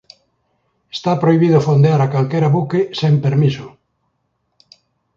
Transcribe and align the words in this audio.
Está 0.97 1.11
prohibido 1.23 1.63
fondear 1.67 1.99
a 2.03 2.11
calquera 2.13 2.53
buque 2.55 2.81
sen 2.99 3.13
permiso. 3.25 3.67